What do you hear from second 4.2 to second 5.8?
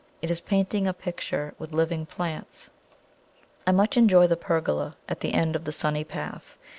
the pergola at the end of the